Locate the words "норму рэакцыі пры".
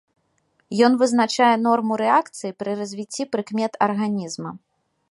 1.67-2.71